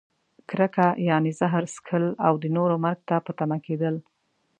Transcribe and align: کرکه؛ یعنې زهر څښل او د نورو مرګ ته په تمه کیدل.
کرکه؛ 0.49 0.87
یعنې 1.09 1.31
زهر 1.39 1.63
څښل 1.73 2.05
او 2.27 2.33
د 2.43 2.45
نورو 2.55 2.75
مرګ 2.85 2.99
ته 3.09 3.15
په 3.25 3.31
تمه 3.39 3.57
کیدل. 3.65 3.95